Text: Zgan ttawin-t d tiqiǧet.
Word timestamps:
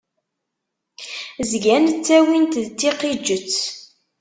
Zgan 1.49 1.85
ttawin-t 1.91 2.53
d 2.65 2.67
tiqiǧet. 2.79 3.53